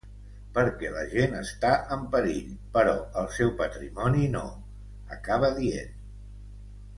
[0.53, 4.43] Perquè la gent està en perill, però el seu patrimoni no,
[5.19, 5.95] acaba dient.